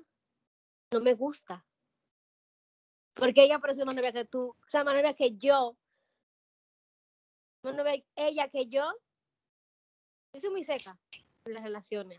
[0.91, 1.65] No me gusta.
[3.15, 5.77] Porque ella parece más novia que tú, o sea, más novia que yo.
[7.63, 8.93] Más novia ella que yo.
[10.33, 10.99] Yo soy muy seca
[11.45, 12.19] en las relaciones.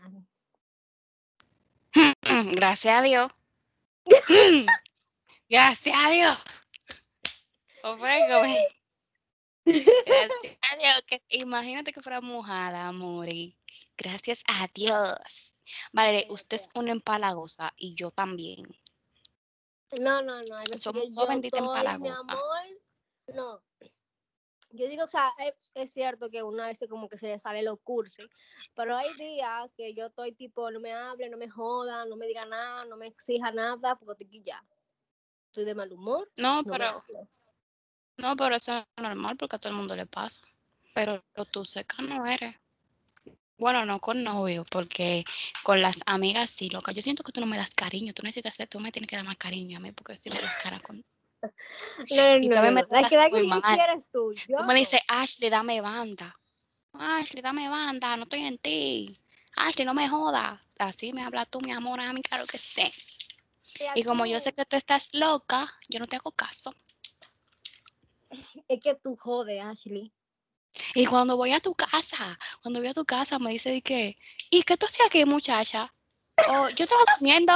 [2.52, 3.32] Gracias a Dios.
[5.48, 6.38] Gracias a Dios.
[7.82, 8.66] Ofrécame.
[9.64, 11.02] Gracias a Dios.
[11.06, 13.56] Que, imagínate que fuera mojada, amore.
[13.96, 15.54] Gracias a Dios.
[15.92, 18.66] Vale, usted es una empalagosa y yo también.
[20.00, 20.56] No, no, no.
[20.58, 22.38] Veces Somos dos benditas estoy, mi amor.
[23.34, 23.62] No.
[24.70, 27.62] Yo digo, o sea, es, es cierto que una vez como que se le sale
[27.62, 28.28] lo cursi,
[28.74, 32.26] pero hay días que yo estoy tipo, no me hable, no me joda, no me
[32.26, 34.62] diga nada, no me exija nada, porque estoy ya.
[35.46, 36.30] Estoy de mal humor.
[36.36, 37.02] No, No pero,
[38.18, 40.42] no, pero eso es normal porque a todo el mundo le pasa.
[40.94, 42.56] Pero tú seca no eres.
[43.58, 45.24] Bueno, no con novio, porque
[45.62, 46.92] con las amigas sí, loca.
[46.92, 48.12] Yo siento que tú no me das cariño.
[48.12, 50.62] Tú necesitas, tú me tienes que dar más cariño a mí porque si me das
[50.62, 51.02] cara con.
[52.10, 52.84] No, no, Y no, no, me.
[52.90, 53.76] La que muy que mal.
[53.76, 54.32] quieres tú.
[54.48, 56.36] Yo Tú me dices, Ashley, dame banda.
[56.92, 59.18] Ashley, dame banda, no estoy en ti.
[59.56, 60.60] Ashley, no me jodas.
[60.78, 62.90] Así me hablas tú, mi amor, a mí, claro que sí.
[63.94, 66.72] Y como yo sé que tú estás loca, yo no te hago caso.
[68.68, 70.12] Es que tú jodes, Ashley.
[70.94, 74.18] Y cuando voy a tu casa, cuando voy a tu casa, me dice de que,
[74.50, 75.92] ¿y qué tú hacías aquí, muchacha?
[76.48, 77.52] O yo estaba comiendo.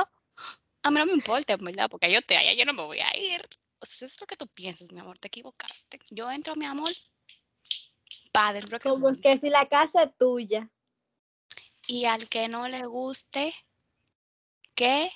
[0.83, 3.01] A mí no me importa, en verdad, porque yo estoy allá, yo no me voy
[3.01, 3.47] a ir.
[3.81, 6.01] O sea, eso es lo que tú piensas, mi amor, te equivocaste.
[6.11, 6.89] Yo entro, mi amor,
[8.33, 9.21] para adentro que Como voy.
[9.21, 10.71] que si la casa es tuya.
[11.87, 13.53] Y al que no le guste,
[14.75, 15.11] que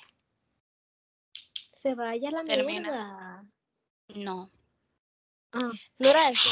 [1.81, 2.81] Se vaya la Termina.
[2.89, 3.45] mierda.
[4.09, 4.51] no.
[5.53, 6.49] Ah, no era eso.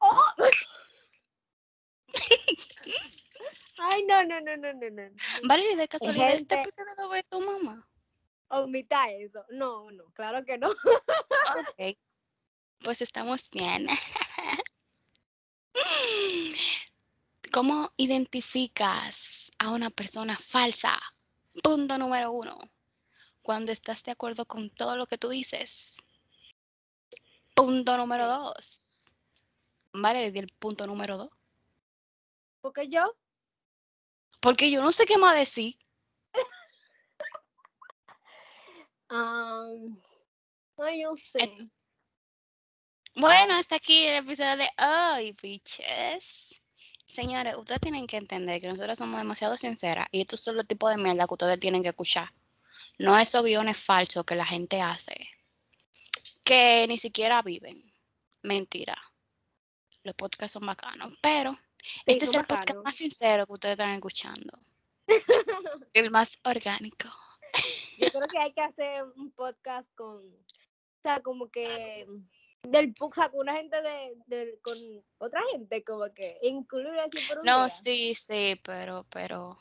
[0.00, 0.32] ¡Oh!
[3.78, 5.76] Ay, no, no, no, no, no, no.
[5.76, 7.88] De casualidad, este episodio lo ve tu mamá.
[8.48, 9.44] Omita eso.
[9.50, 10.70] No, no, claro que no.
[10.70, 11.96] Ok.
[12.82, 13.86] Pues estamos bien.
[17.52, 20.98] ¿Cómo identificas a una persona falsa?
[21.62, 22.58] Punto número uno.
[23.42, 25.96] Cuando estás de acuerdo con todo lo que tú dices.
[27.54, 28.87] Punto número dos.
[29.92, 31.30] Vale, di el punto número dos.
[32.60, 33.14] Porque yo,
[34.40, 35.76] Porque yo no sé qué más decir.
[39.08, 40.00] am,
[40.78, 41.38] ay, no sé.
[41.42, 41.72] Entonces-
[43.14, 46.60] Bueno, hasta aquí el episodio de hoy, bitches.
[47.04, 50.90] Señores, ustedes tienen que entender que nosotros somos demasiado sinceras y estos son los tipos
[50.90, 52.32] de mierda que ustedes tienen que escuchar.
[52.98, 55.16] No esos guiones falsos que la gente hace,
[56.44, 57.80] que ni siquiera viven.
[58.42, 58.96] Mentira.
[60.04, 63.90] Los podcasts son bacanos, pero Sí, este es el podcast más sincero que ustedes están
[63.92, 64.58] escuchando.
[65.94, 67.08] el más orgánico.
[67.98, 72.06] Yo creo que hay que hacer un podcast con, o sea, como que
[72.62, 74.76] del o sea, con una gente de, de- con
[75.18, 77.68] otra gente, como que incluir así por un No, día.
[77.70, 79.56] sí, sí, pero, pero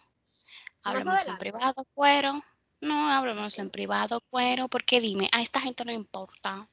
[0.83, 2.33] hablemos en privado, cuero.
[2.81, 6.67] No, hablemos en privado, cuero, porque dime, a esta gente no importa.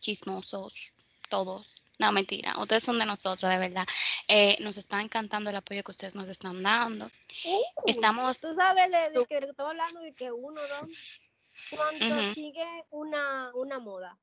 [0.00, 0.92] Chismosos,
[1.28, 1.82] todos.
[1.98, 3.86] No, mentira, ustedes son de nosotros, de verdad.
[4.28, 7.06] Eh, nos está encantando el apoyo que ustedes nos están dando.
[7.44, 10.88] Uh, Estamos, Tú sabes de, de que estamos hablando de que uno, dos,
[11.70, 12.34] cuando Ujú.
[12.34, 14.16] sigue una, una moda.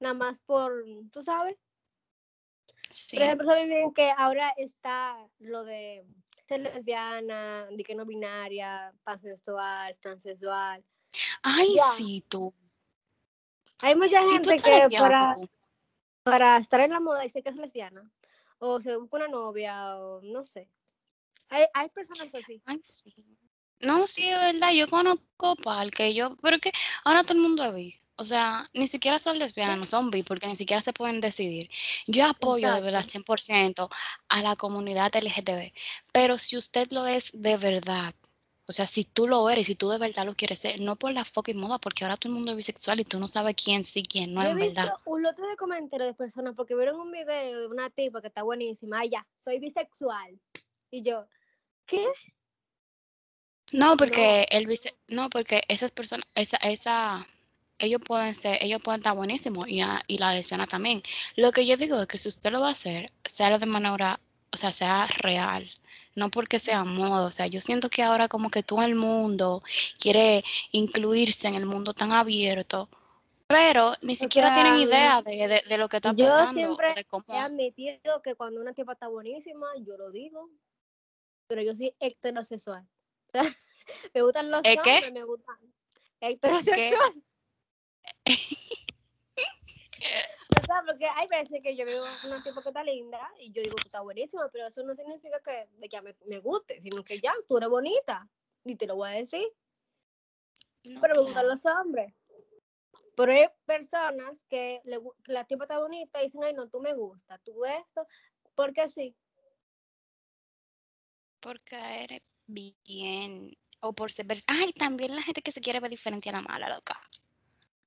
[0.00, 1.56] Nada más por, tú sabes.
[2.90, 3.16] Sí.
[3.16, 6.04] Por ejemplo, saben bien que ahora está lo de
[6.46, 10.84] ser lesbiana, de que no binaria, pansexual, transexual.
[11.42, 11.82] Ay, Ya.
[11.96, 12.54] sí, tú.
[13.80, 15.36] Hay mucha ¿Y tú gente que para,
[16.22, 18.10] para estar en la moda dice que es lesbiana,
[18.58, 20.68] o se busca una novia, o no sé.
[21.48, 22.60] Hay, hay personas así.
[22.66, 23.14] Ay, sí.
[23.80, 26.72] No, sí, es verdad, yo conozco par que yo, pero que
[27.04, 28.00] ahora todo el mundo es bi.
[28.16, 31.70] O sea, ni siquiera son lesbianas, son bi, porque ni siquiera se pueden decidir.
[32.08, 33.36] Yo apoyo de verdad Exacto.
[33.36, 33.88] 100%
[34.28, 35.72] a la comunidad LGTB,
[36.12, 38.12] pero si usted lo es de verdad,
[38.68, 41.12] o sea, si tú lo eres, si tú de verdad lo quieres ser, no por
[41.12, 43.82] la fucking moda, porque ahora todo el mundo es bisexual y tú no sabes quién
[43.82, 44.94] sí, quién no, Yo he en visto verdad.
[45.06, 48.42] un lote de comentarios de personas porque vieron un video de una tipa que está
[48.42, 49.00] buenísima.
[49.00, 50.38] Ay, ya, soy bisexual.
[50.90, 51.26] Y yo,
[51.86, 52.06] ¿qué?
[53.72, 57.26] No, porque el vice, no, porque esas personas, esa, esa,
[57.78, 61.02] ellos pueden ser, ellos pueden estar buenísimos y, a- y la lesbiana también.
[61.36, 64.20] Lo que yo digo es que si usted lo va a hacer, sea de manera,
[64.52, 65.70] o sea, sea real,
[66.18, 67.26] no porque sea moda.
[67.26, 69.62] O sea, yo siento que ahora como que todo el mundo
[69.98, 72.88] quiere incluirse en el mundo tan abierto,
[73.46, 76.94] pero ni siquiera tienen sea, idea de, de- de lo que está Yo pasando, siempre
[76.94, 77.24] de cómo.
[77.28, 80.50] he admitido que cuando una tipa está buenísima, yo lo digo,
[81.46, 82.86] pero yo soy heterosexual.
[83.28, 83.42] O sea,
[84.14, 84.94] me gustan los ¿Eh, qué?
[84.94, 85.56] hombres, me gustan
[86.20, 87.14] heterosexual.
[89.98, 93.62] O sea, porque hay veces que yo veo una tipa que está linda y yo
[93.62, 97.20] digo, tú estás buenísima, pero eso no significa que que me, me guste, sino que
[97.20, 98.28] ya, tú eres bonita.
[98.64, 99.46] Y te lo voy a decir.
[100.84, 102.14] No, pero me gustan los hombres.
[103.16, 106.94] Pero hay personas que, le, la tipa está bonita y dicen, ay, no, tú me
[106.94, 108.06] gusta, tú esto,
[108.54, 109.16] porque sí.
[111.40, 113.56] Porque eres bien.
[113.80, 114.26] O por ser.
[114.46, 117.00] Ay, también la gente que se quiere ver diferente a la mala, loca.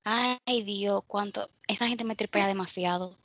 [0.04, 1.46] Ay, Dios, cuánto.
[1.68, 3.16] Esa gente me tripea demasiado.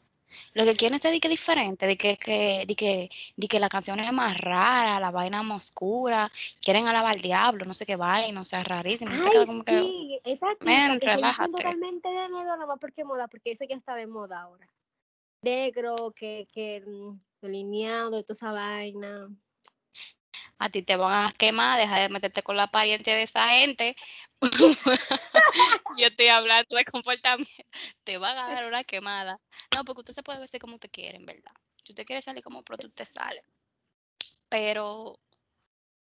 [0.54, 3.70] Lo que quieren es de que diferente, de que, que, de que, de que la
[3.70, 7.96] canción es más rara, la vaina más oscura, quieren alabar al diablo, no sé qué
[7.96, 9.12] vaina, o sea, rarísimo.
[9.12, 11.52] Ay, quedas como que, sí, esa que se visten relájate.
[11.52, 14.70] totalmente de negro, nada más porque moda, porque eso ya está de moda ahora.
[15.42, 19.30] Negro, que, que mm, delineado, toda esa vaina.
[20.60, 23.96] A ti te van a quemar, deja de meterte con la apariencia de esa gente.
[25.97, 27.52] Yo estoy hablando de comportamiento.
[28.04, 29.39] Te van a dar una quemada.
[29.76, 31.52] No, porque usted se puede vestir como usted quiere, en verdad.
[31.84, 33.43] Si usted quiere salir como pronto, usted sale.
[34.50, 35.19] Pero,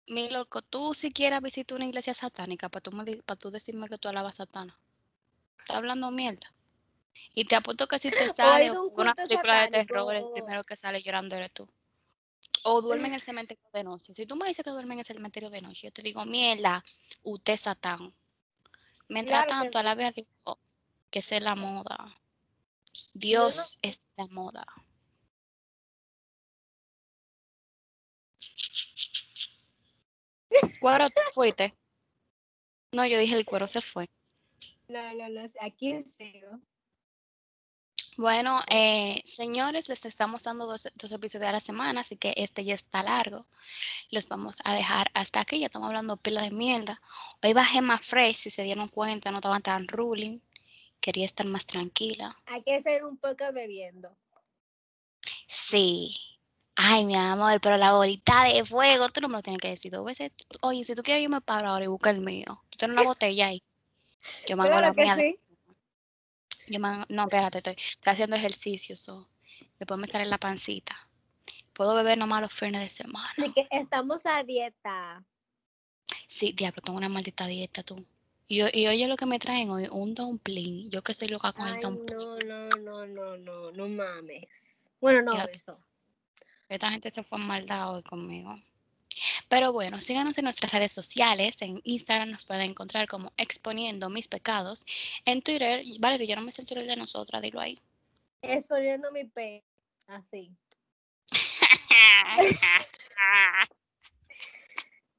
[0.07, 2.91] mi loco, tú siquiera visitas una iglesia satánica para tú,
[3.25, 4.77] para tú decirme que tú alabas a Satana.
[5.59, 6.53] Estás hablando mierda.
[7.33, 10.33] Y te apuesto que si te O sale un una película de terror, el o-
[10.33, 11.67] primero que sale llorando eres tú.
[12.63, 14.13] O duerme en el cementerio de noche.
[14.13, 16.83] Si tú me dices que duerme en el cementerio de noche, yo te digo, mierda,
[17.23, 18.13] usted es Satán.
[19.09, 19.79] Mientras Claro que tanto, sí.
[19.79, 20.27] alabe a Dios,
[21.09, 21.97] que es la moda.
[21.99, 22.15] no-
[23.13, 24.65] Dios es la moda.
[30.81, 31.77] Cuero, tú fuiste.
[32.91, 34.09] No, yo dije el cuero se fue.
[34.87, 36.59] No, no, no, aquí sigo.
[38.19, 42.65] Bueno, eh, señores, les estamos dando dos, dos episodios a la semana, así que este
[42.65, 43.45] ya está largo.
[44.11, 45.61] Los vamos a dejar hasta aquí.
[45.61, 46.99] Ya estamos hablando pila de mierda.
[47.41, 50.41] Hoy bajé más fresh, si se dieron cuenta, no estaban tan ruling.
[50.99, 52.35] Quería estar más tranquila.
[52.47, 54.13] Hay que ser un poco bebiendo.
[55.47, 56.13] Sí.
[56.75, 59.93] Ay, mi amor, pero la bolita de fuego, tú no me lo tienes que decir
[59.93, 60.33] dos veces.
[60.61, 62.61] Oye, si tú quieres, yo me paro ahora y busco el mío.
[62.69, 63.63] Tú tienes una botella ahí.
[64.45, 65.15] Yo mango Claro la mía.
[65.15, 65.39] sí.
[66.69, 68.95] Yo no, espérate, estoy, estoy haciendo ejercicio.
[68.95, 69.29] So.
[69.77, 70.95] Después me estaré en la pancita.
[71.73, 73.33] Puedo beber nomás los fines de semana.
[73.37, 75.23] De que estamos a dieta.
[76.27, 78.05] Sí, diablo, tengo una maldita dieta tú.
[78.47, 80.89] Y, y oye lo que me traen hoy, un dumpling.
[80.89, 82.17] Yo que soy loca con el Ay, dumpling.
[82.17, 84.45] no, no, no, no, no, no mames.
[84.99, 85.77] Bueno, no, eso.
[86.67, 88.59] Esta gente se fue en maldad hoy conmigo.
[89.47, 91.55] Pero bueno, síganos en nuestras redes sociales.
[91.61, 94.85] En Instagram nos pueden encontrar como Exponiendo Mis Pecados.
[95.25, 97.79] En Twitter, Valeria, yo no me sé el Twitter de nosotras, dilo ahí.
[98.41, 99.63] Exponiendo mi pe.
[100.07, 100.51] Así.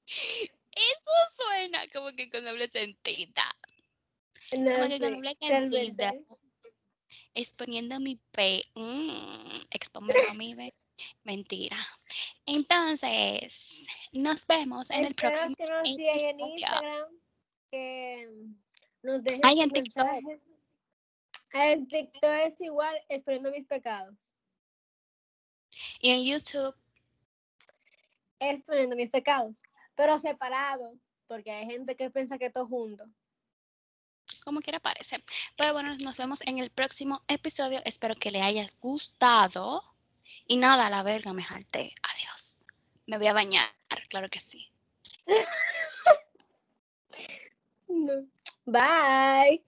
[0.07, 3.43] Eso suena como que con doble sentido.
[4.59, 6.11] No Como que con doble sentido.
[7.41, 8.63] Exponiendo mi pe.
[8.75, 10.75] Mm, exponiendo mi pe.
[11.25, 11.77] Mentira.
[12.45, 16.41] Entonces, nos vemos en el próximo que nos en.
[16.41, 17.09] Instagram,
[17.71, 18.29] que
[19.03, 20.05] nos dejen Ay, en TikTok.
[20.05, 20.57] mensajes.
[21.53, 24.31] En TikTok es igual, exponiendo mis pecados.
[26.01, 26.75] Y en YouTube.
[28.39, 29.63] Exponiendo mis pecados,
[29.95, 30.95] pero separado,
[31.27, 33.05] porque hay gente que piensa que todo junto.
[34.51, 35.23] Como quiera parece.
[35.57, 37.81] Pero bueno, nos vemos en el próximo episodio.
[37.85, 39.85] Espero que le haya gustado.
[40.49, 41.95] Y nada, la verga, me jalté.
[42.03, 42.67] Adiós.
[43.07, 43.71] Me voy a bañar,
[44.09, 44.69] claro que sí.
[48.67, 49.63] Bye.